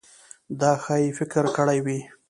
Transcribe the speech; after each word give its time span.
ده 0.59 0.71
ښايي 0.83 1.09
فکر 1.19 1.43
کړی 1.57 1.79
وي. 1.85 1.99